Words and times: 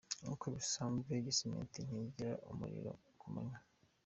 Nkuko 0.23 0.45
bisanzwe 0.55 1.11
Gisimenti 1.27 1.77
ntikigira 1.85 2.31
umuriro 2.51 2.91
kumanywa. 3.19 3.57